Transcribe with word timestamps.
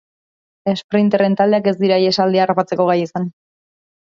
Esprinterren 0.71 1.35
taldeak 1.41 1.69
ez 1.73 1.75
dira 1.83 1.99
ihesaldia 2.05 2.43
harrapatzeko 2.47 2.89
gai 2.91 2.99
izan. 3.05 3.33